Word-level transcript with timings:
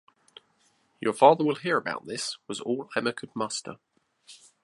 "Your 0.99 1.13
father 1.13 1.43
will 1.45 1.53
hear 1.53 1.77
about 1.77 2.07
this," 2.07 2.39
was 2.47 2.59
all 2.59 2.89
Emma 2.95 3.13
could 3.13 3.35
muster 3.35 3.77